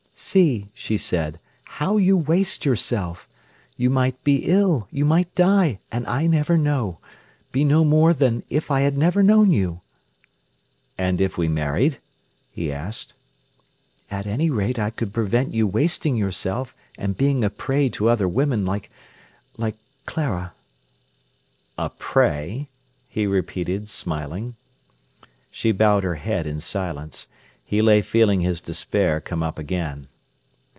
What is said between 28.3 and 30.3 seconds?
his despair come up again.